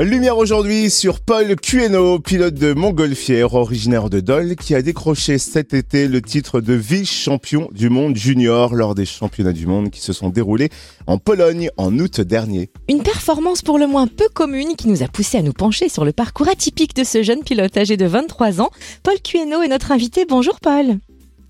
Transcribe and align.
Lumière 0.00 0.38
aujourd'hui 0.38 0.90
sur 0.90 1.18
Paul 1.18 1.56
Cueno, 1.56 2.20
pilote 2.20 2.54
de 2.54 2.72
montgolfière 2.72 3.54
originaire 3.54 4.08
de 4.08 4.20
Dole, 4.20 4.54
qui 4.54 4.76
a 4.76 4.80
décroché 4.80 5.38
cet 5.38 5.74
été 5.74 6.06
le 6.06 6.22
titre 6.22 6.60
de 6.60 6.72
vice-champion 6.72 7.68
du 7.72 7.90
monde 7.90 8.14
junior 8.14 8.76
lors 8.76 8.94
des 8.94 9.04
championnats 9.04 9.52
du 9.52 9.66
monde 9.66 9.90
qui 9.90 10.00
se 10.00 10.12
sont 10.12 10.28
déroulés 10.28 10.68
en 11.08 11.18
Pologne 11.18 11.70
en 11.78 11.98
août 11.98 12.20
dernier. 12.20 12.70
Une 12.88 13.02
performance 13.02 13.62
pour 13.62 13.76
le 13.76 13.88
moins 13.88 14.06
peu 14.06 14.28
commune 14.32 14.76
qui 14.76 14.86
nous 14.86 15.02
a 15.02 15.08
poussé 15.08 15.36
à 15.36 15.42
nous 15.42 15.52
pencher 15.52 15.88
sur 15.88 16.04
le 16.04 16.12
parcours 16.12 16.48
atypique 16.48 16.94
de 16.94 17.02
ce 17.02 17.24
jeune 17.24 17.42
pilote 17.42 17.76
âgé 17.76 17.96
de 17.96 18.06
23 18.06 18.60
ans. 18.60 18.70
Paul 19.02 19.16
Cueno 19.20 19.62
est 19.62 19.68
notre 19.68 19.90
invité. 19.90 20.26
Bonjour 20.28 20.60
Paul. 20.60 20.98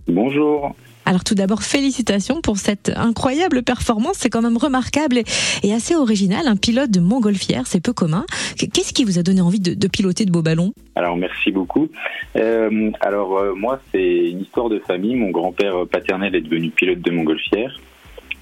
Bonjour. 0.06 0.74
Alors 1.08 1.24
tout 1.24 1.34
d'abord, 1.34 1.62
félicitations 1.62 2.42
pour 2.42 2.58
cette 2.58 2.92
incroyable 2.94 3.62
performance. 3.62 4.18
C'est 4.18 4.28
quand 4.28 4.42
même 4.42 4.58
remarquable 4.58 5.22
et, 5.62 5.72
assez 5.72 5.94
original. 5.94 6.46
Un 6.46 6.56
pilote 6.56 6.90
de 6.90 7.00
montgolfière, 7.00 7.66
c'est 7.66 7.82
peu 7.82 7.94
commun. 7.94 8.26
Qu'est-ce 8.58 8.92
qui 8.92 9.04
vous 9.04 9.18
a 9.18 9.22
donné 9.22 9.40
envie 9.40 9.58
de, 9.58 9.88
piloter 9.88 10.26
de 10.26 10.30
beaux 10.30 10.42
ballons? 10.42 10.74
Alors 10.96 11.16
merci 11.16 11.50
beaucoup. 11.50 11.88
Euh, 12.36 12.90
alors 13.00 13.38
euh, 13.38 13.54
moi, 13.54 13.80
c'est 13.90 14.28
une 14.28 14.42
histoire 14.42 14.68
de 14.68 14.80
famille. 14.80 15.16
Mon 15.16 15.30
grand-père 15.30 15.86
paternel 15.90 16.34
est 16.34 16.42
devenu 16.42 16.68
pilote 16.68 17.00
de 17.00 17.10
montgolfière. 17.10 17.80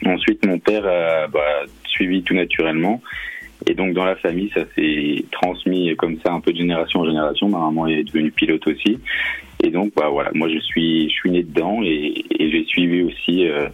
Ensuite, 0.05 0.45
mon 0.45 0.59
père 0.59 0.87
a 0.87 1.29
bah, 1.29 1.67
suivi 1.85 2.25
tout 2.25 2.35
naturellement. 2.35 3.01
Et 3.67 3.75
donc 3.75 3.95
dans 3.95 4.05
la 4.05 4.17
famille, 4.17 4.51
ça 4.55 4.65
s'est 4.75 5.25
transmis 5.33 5.95
comme 5.97 6.19
ça 6.25 6.33
un 6.33 6.41
peu 6.41 6.53
de 6.53 6.59
génération 6.59 7.01
en 7.01 7.07
génération. 7.07 7.49
Ma 7.49 7.59
maman 7.59 7.87
est 7.87 8.05
devenue 8.05 8.31
pilote 8.31 8.67
aussi. 8.67 8.99
Et 9.63 9.71
donc 9.71 9.93
bah, 9.97 10.09
voilà, 10.11 10.31
moi 10.35 10.49
je 10.49 10.59
suis, 10.61 11.09
je 11.09 11.15
suis 11.15 11.31
né 11.31 11.43
dedans 11.43 11.81
et, 11.83 12.25
j'ai 12.39 12.65
suivi 12.67 13.03
aussi 13.03 13.49
euh, 13.49 13.69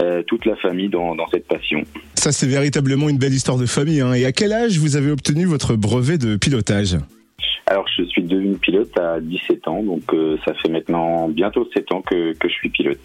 euh, 0.00 0.22
toute 0.22 0.46
la 0.46 0.56
famille 0.56 0.88
dans, 0.88 1.14
dans, 1.14 1.28
cette 1.28 1.46
passion. 1.46 1.82
Ça 2.14 2.32
c'est 2.32 2.46
véritablement 2.46 3.08
une 3.08 3.18
belle 3.18 3.34
histoire 3.34 3.58
de 3.58 3.66
famille. 3.66 4.00
Hein. 4.00 4.14
Et 4.14 4.24
à 4.24 4.32
quel 4.32 4.52
âge 4.52 4.78
vous 4.78 4.96
avez 4.96 5.10
obtenu 5.10 5.44
votre 5.44 5.74
brevet 5.74 6.18
de 6.18 6.36
pilotage? 6.36 6.96
Alors, 7.70 7.84
je 7.98 8.02
suis 8.04 8.22
devenu 8.22 8.56
pilote 8.56 8.96
à 8.98 9.20
17 9.20 9.68
ans, 9.68 9.82
donc 9.82 10.02
euh, 10.14 10.38
ça 10.46 10.54
fait 10.54 10.70
maintenant 10.70 11.28
bientôt 11.28 11.68
7 11.74 11.92
ans 11.92 12.00
que, 12.00 12.32
que 12.32 12.48
je 12.48 12.54
suis 12.54 12.70
pilote. 12.70 12.98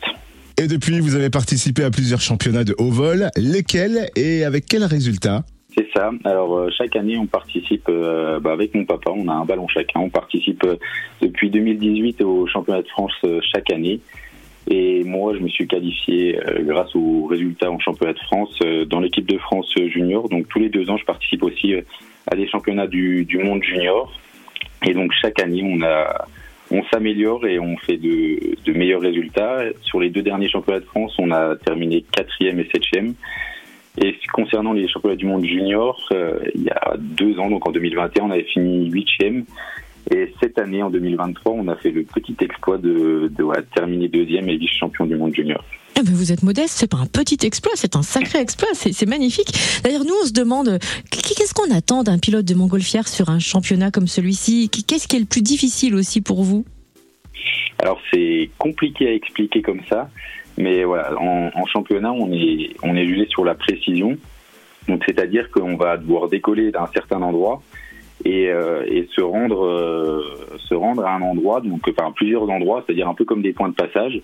Et 0.58 0.68
depuis, 0.68 1.02
vous 1.02 1.16
avez 1.16 1.30
participé 1.30 1.84
à 1.84 1.92
plusieurs 1.92 2.22
championnats 2.22 2.64
de 2.64 2.74
haut 2.78 2.90
vol. 2.90 3.30
Lesquels 3.36 4.10
et 4.16 4.46
avec 4.46 4.66
quels 4.66 4.86
résultats 4.86 5.44
c'est 5.76 5.88
ça. 5.94 6.12
Alors 6.24 6.56
euh, 6.56 6.70
chaque 6.78 6.96
année, 6.96 7.18
on 7.18 7.26
participe 7.26 7.88
euh, 7.90 8.40
bah, 8.40 8.52
avec 8.52 8.74
mon 8.76 8.86
papa. 8.86 9.12
On 9.16 9.28
a 9.28 9.34
un 9.34 9.46
ballon 9.46 9.68
chacun. 9.68 10.00
On 10.00 10.10
participe 10.10 10.64
euh, 10.66 10.76
depuis 11.22 11.50
2018 11.50 12.22
au 12.22 12.48
championnat 12.48 12.82
de 12.82 12.88
France 12.88 13.14
chaque 13.54 13.72
année. 13.72 14.00
Et 14.70 15.04
moi, 15.04 15.34
je 15.34 15.40
me 15.40 15.50
suis 15.50 15.68
qualifié 15.68 16.40
grâce 16.60 16.96
aux 16.96 17.26
résultats 17.26 17.70
en 17.70 17.80
championnat 17.80 18.14
de 18.14 18.20
France 18.20 18.58
dans 18.88 19.02
l'équipe 19.02 19.26
de 19.26 19.38
France 19.38 19.74
junior. 19.88 20.30
Donc 20.30 20.48
tous 20.48 20.60
les 20.60 20.70
deux 20.70 20.90
ans, 20.90 20.96
je 20.96 21.04
participe 21.04 21.44
aussi 21.44 21.74
à 22.32 22.36
des 22.38 22.48
championnats 22.48 22.88
du, 22.88 23.28
monde 23.44 23.62
junior. 23.62 24.18
Et 24.86 24.94
donc 24.94 25.12
chaque 25.22 25.42
année, 25.42 25.62
on 25.66 25.82
a 25.82 26.28
on 26.72 26.82
s'améliore 26.86 27.46
et 27.46 27.60
on 27.60 27.76
fait 27.76 27.98
de, 27.98 28.72
meilleurs 28.72 29.02
résultats. 29.02 29.64
Sur 29.82 30.00
les 30.00 30.10
deux 30.10 30.22
derniers 30.22 30.48
championnats 30.48 30.80
de 30.80 30.86
France, 30.86 31.14
on 31.20 31.32
a 31.32 31.58
terminé 31.58 32.06
quatrième 32.10 32.58
et 32.62 32.70
septième. 32.74 33.16
Et 34.02 34.16
concernant 34.34 34.74
les 34.74 34.88
championnats 34.88 35.16
du 35.16 35.26
monde 35.26 35.46
junior, 35.46 36.00
euh, 36.12 36.40
il 36.56 36.64
y 36.64 36.70
a 36.70 36.96
deux 36.98 37.38
ans, 37.38 37.50
donc 37.50 37.68
en 37.68 37.72
2021, 37.72 38.26
on 38.26 38.32
avait 38.32 38.44
fini 38.44 38.90
huitième. 38.90 39.46
Et 40.12 40.34
cette 40.42 40.58
année, 40.60 40.84
en 40.84 40.90
2023, 40.90 41.54
on 41.54 41.68
a 41.68 41.76
fait 41.76 41.92
le 41.92 42.04
petit 42.04 42.36
exploit 42.42 42.78
de, 42.78 43.32
de 43.32 43.62
terminer 43.76 44.08
deuxième 44.08 44.50
et 44.50 44.58
vice-champion 44.58 45.06
du 45.06 45.16
monde 45.16 45.34
junior. 45.34 45.64
Eh 45.96 46.02
ben 46.02 46.12
vous 46.12 46.32
êtes 46.32 46.42
modeste, 46.42 46.76
c'est 46.76 46.90
pas 46.90 46.98
un 46.98 47.06
petit 47.06 47.38
exploit, 47.46 47.74
c'est 47.76 47.96
un 47.96 48.02
sacré 48.02 48.40
exploit, 48.40 48.70
c'est 48.74 49.06
magnifique. 49.06 49.54
D'ailleurs, 49.84 50.04
nous, 50.04 50.16
on 50.24 50.26
se 50.26 50.34
demande 50.34 50.80
qu'est-ce 51.12 51.54
qu'on 51.54 51.72
attend 51.74 52.04
d'un 52.04 52.18
pilote 52.18 52.46
de 52.46 52.56
montgolfière 52.56 53.08
sur 53.08 53.30
un 53.30 53.40
championnat 53.40 53.92
comme 53.92 54.08
celui-ci? 54.08 54.70
Qu'est-ce 54.70 55.08
qui 55.08 55.18
est 55.18 55.20
le 55.20 55.26
plus 55.26 55.44
difficile 55.44 55.94
aussi 55.94 56.22
pour 56.22 56.44
vous? 56.44 56.66
Alors, 57.80 58.00
c'est 58.12 58.50
compliqué 58.58 59.08
à 59.08 59.14
expliquer 59.14 59.62
comme 59.62 59.82
ça. 59.88 60.10
Mais 60.58 60.84
voilà, 60.84 61.20
en, 61.20 61.66
championnat, 61.66 62.12
on 62.12 62.32
est, 62.32 62.76
on 62.84 62.96
est 62.96 63.06
jugé 63.06 63.26
sur 63.28 63.44
la 63.44 63.56
précision. 63.56 64.18
Donc, 64.88 65.04
c'est-à-dire 65.06 65.50
qu'on 65.50 65.76
va 65.76 65.98
devoir 65.98 66.28
décoller 66.28 66.72
d'un 66.72 66.88
certain 66.88 67.22
endroit 67.22 67.62
et, 68.26 68.50
euh, 68.50 68.84
et 68.88 69.08
se 69.12 69.22
rendre, 69.22 69.66
euh, 69.66 70.58
se 70.70 70.74
rendre 70.74 71.06
à 71.06 71.16
un 71.16 71.22
endroit, 71.22 71.62
donc 71.62 71.88
enfin 71.90 72.12
plusieurs 72.12 72.50
endroits, 72.50 72.84
c'est-à-dire 72.86 73.08
un 73.08 73.14
peu 73.14 73.26
comme 73.26 73.42
des 73.42 73.54
points 73.54 73.70
de 73.70 73.76
passage. 73.76 74.22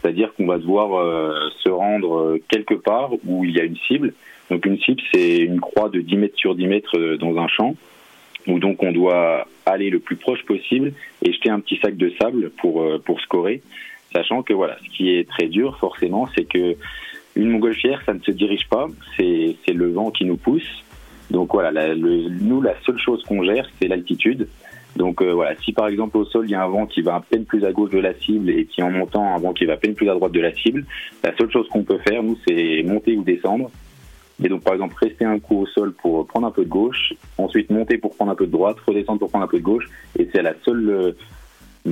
C'est-à-dire 0.00 0.32
qu'on 0.34 0.46
va 0.46 0.58
devoir 0.58 0.98
euh, 0.98 1.48
se 1.64 1.68
rendre 1.68 2.38
quelque 2.48 2.74
part 2.74 3.10
où 3.26 3.44
il 3.44 3.56
y 3.56 3.60
a 3.60 3.64
une 3.64 3.76
cible. 3.88 4.14
Donc, 4.50 4.64
une 4.64 4.78
cible, 4.78 5.02
c'est 5.12 5.38
une 5.38 5.60
croix 5.60 5.88
de 5.88 6.00
10 6.00 6.16
mètres 6.16 6.38
sur 6.38 6.54
10 6.54 6.66
mètres 6.66 7.16
dans 7.16 7.36
un 7.38 7.48
champ 7.48 7.74
où 8.46 8.60
donc 8.60 8.80
on 8.84 8.92
doit 8.92 9.48
aller 9.64 9.90
le 9.90 9.98
plus 9.98 10.14
proche 10.14 10.44
possible 10.44 10.92
et 11.20 11.32
jeter 11.32 11.50
un 11.50 11.58
petit 11.58 11.80
sac 11.82 11.96
de 11.96 12.12
sable 12.20 12.50
pour, 12.50 12.86
pour 13.04 13.20
scorer. 13.20 13.60
Sachant 14.16 14.42
que 14.42 14.54
voilà, 14.54 14.78
ce 14.82 14.96
qui 14.96 15.10
est 15.10 15.28
très 15.28 15.46
dur 15.46 15.76
forcément, 15.78 16.26
c'est 16.34 16.44
que 16.44 16.74
une 17.34 17.50
montgolfière, 17.50 18.00
ça 18.06 18.14
ne 18.14 18.20
se 18.20 18.30
dirige 18.30 18.66
pas, 18.70 18.86
c'est 19.18 19.56
le 19.68 19.92
vent 19.92 20.10
qui 20.10 20.24
nous 20.24 20.38
pousse. 20.38 20.84
Donc 21.30 21.52
voilà, 21.52 21.94
nous, 21.94 22.62
la 22.62 22.74
seule 22.86 22.98
chose 22.98 23.22
qu'on 23.24 23.44
gère, 23.44 23.68
c'est 23.78 23.88
l'altitude. 23.88 24.48
Donc 24.96 25.20
euh, 25.20 25.34
voilà, 25.34 25.54
si 25.56 25.74
par 25.74 25.88
exemple 25.88 26.16
au 26.16 26.24
sol 26.24 26.46
il 26.46 26.52
y 26.52 26.54
a 26.54 26.64
un 26.64 26.68
vent 26.68 26.86
qui 26.86 27.02
va 27.02 27.16
à 27.16 27.20
peine 27.20 27.44
plus 27.44 27.62
à 27.66 27.72
gauche 27.72 27.90
de 27.90 27.98
la 27.98 28.14
cible 28.14 28.48
et 28.48 28.64
qui 28.64 28.82
en 28.82 28.90
montant 28.90 29.34
un 29.34 29.38
vent 29.38 29.52
qui 29.52 29.66
va 29.66 29.74
à 29.74 29.76
peine 29.76 29.94
plus 29.94 30.08
à 30.08 30.14
droite 30.14 30.32
de 30.32 30.40
la 30.40 30.54
cible, 30.54 30.86
la 31.22 31.36
seule 31.36 31.50
chose 31.50 31.68
qu'on 31.68 31.82
peut 31.82 31.98
faire 31.98 32.22
nous 32.22 32.38
c'est 32.48 32.82
monter 32.82 33.14
ou 33.14 33.22
descendre. 33.22 33.70
Et 34.42 34.48
donc 34.48 34.62
par 34.62 34.72
exemple 34.72 34.94
rester 34.98 35.26
un 35.26 35.38
coup 35.38 35.58
au 35.58 35.66
sol 35.66 35.92
pour 35.92 36.26
prendre 36.26 36.46
un 36.46 36.50
peu 36.50 36.64
de 36.64 36.70
gauche, 36.70 37.12
ensuite 37.36 37.68
monter 37.68 37.98
pour 37.98 38.16
prendre 38.16 38.32
un 38.32 38.34
peu 38.34 38.46
de 38.46 38.52
droite, 38.52 38.78
redescendre 38.86 39.18
pour 39.18 39.28
prendre 39.28 39.44
un 39.44 39.48
peu 39.48 39.58
de 39.58 39.64
gauche, 39.64 39.86
et 40.18 40.26
c'est 40.32 40.40
la 40.40 40.54
seule 40.64 41.14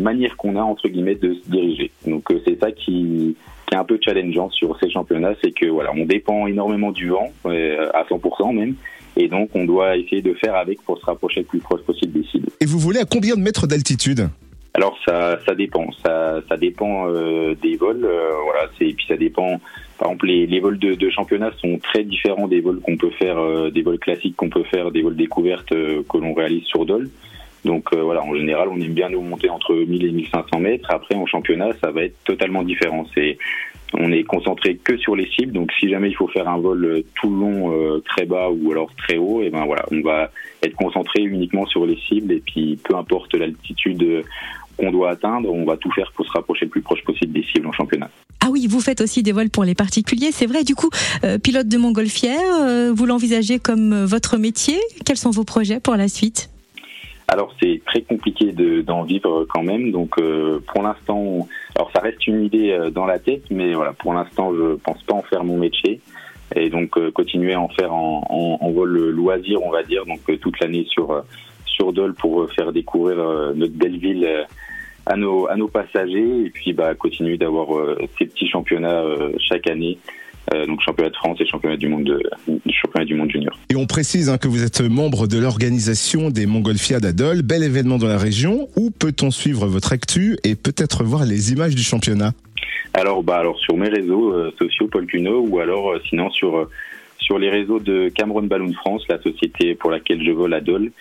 manière 0.02 0.36
qu'on 0.36 0.56
a 0.56 0.62
entre 0.62 0.88
guillemets 0.88 1.14
de 1.14 1.34
se 1.34 1.50
diriger. 1.50 1.90
Donc 2.06 2.30
euh, 2.30 2.40
c'est 2.46 2.58
ça 2.58 2.70
qui, 2.72 3.36
qui, 3.66 3.74
est 3.74 3.76
un 3.76 3.84
peu 3.84 3.98
challengeant 4.02 4.50
sur 4.50 4.78
ces 4.80 4.90
championnats, 4.90 5.34
c'est 5.42 5.52
que 5.52 5.66
voilà, 5.66 5.92
on 5.96 6.04
dépend 6.04 6.46
énormément 6.46 6.92
du 6.92 7.08
vent, 7.08 7.32
euh, 7.46 7.88
à 7.94 8.04
100% 8.04 8.54
même, 8.54 8.74
et 9.16 9.28
donc 9.28 9.50
on 9.54 9.64
doit 9.64 9.96
essayer 9.96 10.22
de 10.22 10.34
faire 10.34 10.54
avec 10.54 10.82
pour 10.82 10.98
se 10.98 11.06
rapprocher 11.06 11.40
le 11.40 11.46
plus 11.46 11.60
proche 11.60 11.82
possible 11.82 12.12
des 12.12 12.26
cibles. 12.28 12.48
Et 12.60 12.66
vous 12.66 12.78
voulez 12.78 13.00
à 13.00 13.04
combien 13.04 13.36
de 13.36 13.40
mètres 13.40 13.66
d'altitude? 13.66 14.28
Alors 14.76 14.98
ça, 15.06 15.38
ça 15.46 15.54
dépend, 15.54 15.86
ça, 16.04 16.40
ça 16.48 16.56
dépend 16.56 17.08
euh, 17.08 17.54
des 17.62 17.76
vols, 17.76 18.00
voilà, 18.44 18.68
c'est 18.76 18.88
et 18.88 18.94
puis 18.94 19.06
ça 19.06 19.16
dépend. 19.16 19.60
Par 19.98 20.08
exemple, 20.08 20.26
les, 20.26 20.46
les 20.48 20.58
vols 20.58 20.80
de, 20.80 20.94
de, 20.94 21.10
championnat 21.10 21.52
sont 21.62 21.78
très 21.78 22.02
différents 22.02 22.48
des 22.48 22.60
vols 22.60 22.80
qu'on 22.80 22.96
peut 22.96 23.10
faire, 23.10 23.70
des 23.70 23.82
vols 23.82 24.00
classiques 24.00 24.34
qu'on 24.34 24.50
peut 24.50 24.64
faire, 24.64 24.90
des 24.90 25.02
vols 25.02 25.14
découvertes 25.14 25.68
que 25.68 26.18
l'on 26.18 26.34
réalise 26.34 26.64
sur 26.64 26.84
Dole. 26.84 27.08
Donc 27.64 27.88
euh, 27.94 28.02
voilà, 28.02 28.22
en 28.22 28.34
général, 28.34 28.68
on 28.68 28.78
aime 28.78 28.92
bien 28.92 29.08
nous 29.08 29.22
monter 29.22 29.48
entre 29.48 29.74
1000 29.74 30.04
et 30.04 30.12
1500 30.12 30.60
mètres. 30.60 30.88
Après, 30.90 31.14
en 31.14 31.26
championnat, 31.26 31.70
ça 31.82 31.90
va 31.90 32.04
être 32.04 32.16
totalement 32.24 32.62
différent. 32.62 33.06
C'est 33.14 33.38
on 33.96 34.10
est 34.10 34.24
concentré 34.24 34.76
que 34.76 34.96
sur 34.96 35.14
les 35.14 35.28
cibles. 35.30 35.52
Donc, 35.52 35.70
si 35.78 35.88
jamais 35.88 36.10
il 36.10 36.16
faut 36.16 36.26
faire 36.28 36.48
un 36.48 36.58
vol 36.58 36.84
euh, 36.84 37.04
tout 37.14 37.30
long, 37.30 37.72
euh, 37.72 38.02
très 38.04 38.26
bas 38.26 38.50
ou 38.50 38.72
alors 38.72 38.90
très 38.96 39.16
haut, 39.16 39.40
et 39.40 39.46
eh 39.46 39.50
ben 39.50 39.64
voilà, 39.64 39.84
on 39.92 40.00
va 40.00 40.30
être 40.62 40.76
concentré 40.76 41.22
uniquement 41.22 41.64
sur 41.66 41.86
les 41.86 41.96
cibles. 42.08 42.32
Et 42.32 42.42
puis, 42.44 42.78
peu 42.82 42.96
importe 42.96 43.34
l'altitude 43.34 44.24
qu'on 44.76 44.90
doit 44.90 45.10
atteindre, 45.10 45.52
on 45.52 45.64
va 45.64 45.76
tout 45.76 45.92
faire 45.92 46.10
pour 46.16 46.26
se 46.26 46.32
rapprocher 46.32 46.64
le 46.64 46.70
plus 46.70 46.82
proche 46.82 47.02
possible 47.04 47.32
des 47.32 47.44
cibles 47.44 47.68
en 47.68 47.72
championnat. 47.72 48.10
Ah 48.40 48.48
oui, 48.50 48.66
vous 48.68 48.80
faites 48.80 49.00
aussi 49.00 49.22
des 49.22 49.32
vols 49.32 49.48
pour 49.48 49.64
les 49.64 49.76
particuliers, 49.76 50.32
c'est 50.32 50.46
vrai. 50.46 50.64
Du 50.64 50.74
coup, 50.74 50.90
pilote 51.42 51.68
de 51.68 51.78
montgolfière, 51.78 52.92
vous 52.92 53.06
l'envisagez 53.06 53.58
comme 53.58 54.04
votre 54.04 54.36
métier. 54.36 54.76
Quels 55.06 55.16
sont 55.16 55.30
vos 55.30 55.44
projets 55.44 55.80
pour 55.80 55.94
la 55.94 56.08
suite? 56.08 56.50
Alors 57.34 57.52
c'est 57.60 57.82
très 57.84 58.02
compliqué 58.02 58.52
d'en 58.52 59.02
vivre 59.02 59.44
quand 59.48 59.64
même. 59.64 59.90
Donc 59.90 60.18
euh, 60.18 60.60
pour 60.72 60.84
l'instant, 60.84 61.48
alors 61.74 61.90
ça 61.92 62.00
reste 62.00 62.24
une 62.28 62.44
idée 62.44 62.70
euh, 62.70 62.90
dans 62.90 63.06
la 63.06 63.18
tête, 63.18 63.42
mais 63.50 63.74
voilà, 63.74 63.92
pour 63.92 64.14
l'instant 64.14 64.54
je 64.54 64.76
pense 64.76 65.02
pas 65.02 65.14
en 65.14 65.22
faire 65.22 65.42
mon 65.42 65.58
métier. 65.58 66.00
Et 66.54 66.70
donc 66.70 66.96
euh, 66.96 67.10
continuer 67.10 67.54
à 67.54 67.60
en 67.60 67.68
faire 67.68 67.92
en, 67.92 68.22
en, 68.60 68.70
vol 68.70 69.10
loisir, 69.10 69.60
on 69.64 69.70
va 69.70 69.82
dire, 69.82 70.06
donc 70.06 70.20
toute 70.40 70.60
l'année 70.60 70.86
sur 70.88 71.24
sur 71.66 71.92
Dole 71.92 72.14
pour 72.14 72.48
faire 72.52 72.72
découvrir 72.72 73.16
notre 73.56 73.74
belle 73.74 73.98
ville 73.98 74.46
à 75.04 75.16
nos 75.16 75.48
à 75.48 75.56
nos 75.56 75.66
passagers. 75.66 76.44
Et 76.46 76.50
puis 76.50 76.72
bah 76.72 76.94
continuer 76.94 77.36
d'avoir 77.36 77.66
ces 78.16 78.26
petits 78.26 78.46
championnats 78.46 79.02
chaque 79.40 79.68
année 79.68 79.98
euh, 80.52 80.66
donc 80.66 80.80
championnat 80.82 81.10
de 81.10 81.16
France 81.16 81.38
et 81.40 81.46
championnat 81.46 81.76
du 81.76 81.88
monde, 81.88 82.04
de, 82.04 82.20
championnat 82.70 83.06
du 83.06 83.14
monde 83.14 83.30
junior. 83.30 83.58
Et 83.70 83.76
on 83.76 83.86
précise 83.86 84.28
hein, 84.28 84.38
que 84.38 84.48
vous 84.48 84.62
êtes 84.62 84.80
membre 84.80 85.26
de 85.26 85.38
l'organisation 85.38 86.30
des 86.30 86.46
Montgolfiades 86.46 87.06
à 87.06 87.12
bel 87.12 87.62
événement 87.62 87.98
dans 87.98 88.08
la 88.08 88.18
région. 88.18 88.68
Où 88.76 88.90
peut-on 88.90 89.30
suivre 89.30 89.66
votre 89.66 89.92
actu 89.92 90.36
et 90.44 90.54
peut-être 90.54 91.04
voir 91.04 91.24
les 91.24 91.52
images 91.52 91.74
du 91.74 91.82
championnat? 91.82 92.32
Alors, 92.92 93.22
bah 93.22 93.38
alors 93.38 93.58
sur 93.58 93.76
mes 93.76 93.88
réseaux 93.88 94.32
euh, 94.32 94.52
sociaux, 94.58 94.88
Paul 94.90 95.06
Cuno, 95.06 95.46
ou 95.48 95.58
alors 95.58 95.92
euh, 95.92 96.00
sinon 96.08 96.30
sur 96.30 96.68
sur 97.24 97.38
les 97.38 97.48
réseaux 97.48 97.80
de 97.80 98.10
Cameron 98.10 98.42
Balloon 98.42 98.72
France, 98.74 99.02
la 99.08 99.20
société 99.20 99.74
pour 99.74 99.90
laquelle 99.90 100.22
je 100.22 100.30
vole 100.30 100.52
à 100.52 100.60
Dole, 100.60 100.92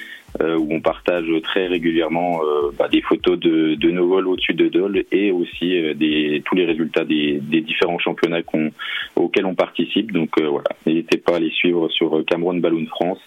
euh, 0.41 0.57
où 0.57 0.67
on 0.71 0.79
partage 0.79 1.25
très 1.43 1.67
régulièrement 1.67 2.39
euh, 2.41 2.71
bah, 2.77 2.87
des 2.87 3.01
photos 3.01 3.37
de, 3.37 3.75
de, 3.75 3.91
nos 3.91 4.07
vols 4.07 4.27
au-dessus 4.27 4.53
de 4.53 4.69
Dole 4.69 5.03
et 5.11 5.31
aussi 5.31 5.77
euh, 5.77 5.93
des, 5.93 6.41
tous 6.45 6.55
les 6.55 6.65
résultats 6.65 7.03
des, 7.03 7.39
des 7.41 7.61
différents 7.61 7.99
championnats 7.99 8.39
auxquels 9.15 9.45
on 9.45 9.53
participe. 9.53 10.11
Donc 10.11 10.29
voilà, 10.39 10.69
n'hésitez 10.85 11.17
pas 11.17 11.35
à 11.35 11.39
les 11.39 11.51
suivre 11.51 11.89
sur 11.89 12.23
Cameron 12.25 12.55
Balloon 12.55 12.85
France 12.87 13.19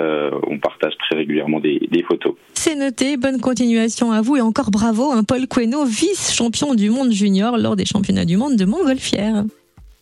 on 0.00 0.58
partage 0.58 0.94
très 0.98 1.16
régulièrement 1.16 1.60
des, 1.60 2.04
photos. 2.08 2.34
C'est 2.54 2.74
noté, 2.74 3.16
bonne 3.16 3.40
continuation 3.40 4.10
à 4.10 4.20
vous 4.20 4.36
et 4.36 4.40
encore 4.40 4.70
bravo, 4.72 5.12
un 5.12 5.22
Paul 5.22 5.46
Queno, 5.46 5.84
vice-champion 5.84 6.74
du 6.74 6.90
monde 6.90 7.12
junior 7.12 7.56
lors 7.56 7.76
des 7.76 7.84
championnats 7.84 8.24
du 8.24 8.36
monde 8.36 8.56
de 8.56 8.64
montgolfière. 8.64 9.44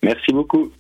Merci 0.02 0.32
beaucoup. 0.32 0.70